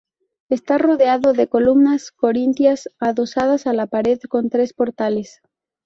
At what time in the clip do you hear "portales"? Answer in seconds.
4.73-5.41